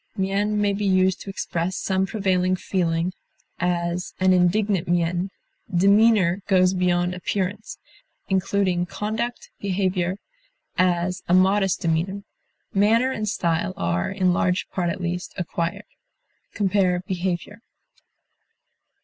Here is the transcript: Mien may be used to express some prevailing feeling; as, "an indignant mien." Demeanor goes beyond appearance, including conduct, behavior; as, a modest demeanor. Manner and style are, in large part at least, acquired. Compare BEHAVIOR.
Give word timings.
Mien 0.17 0.59
may 0.59 0.73
be 0.73 0.83
used 0.83 1.21
to 1.21 1.29
express 1.29 1.77
some 1.77 2.07
prevailing 2.07 2.55
feeling; 2.55 3.13
as, 3.59 4.15
"an 4.19 4.33
indignant 4.33 4.87
mien." 4.87 5.29
Demeanor 5.71 6.41
goes 6.47 6.73
beyond 6.73 7.13
appearance, 7.13 7.77
including 8.27 8.87
conduct, 8.87 9.51
behavior; 9.59 10.17
as, 10.75 11.21
a 11.27 11.35
modest 11.35 11.81
demeanor. 11.81 12.23
Manner 12.73 13.11
and 13.11 13.29
style 13.29 13.75
are, 13.77 14.09
in 14.09 14.33
large 14.33 14.67
part 14.71 14.89
at 14.89 14.99
least, 15.01 15.35
acquired. 15.37 15.85
Compare 16.55 17.01
BEHAVIOR. 17.07 17.59